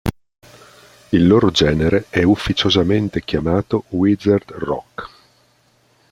Il 1.11 1.27
loro 1.27 1.51
genere 1.51 2.05
è 2.09 2.23
ufficiosamente 2.23 3.21
chiamato 3.23 3.83
"wizard 3.89 4.49
rock". 4.53 5.09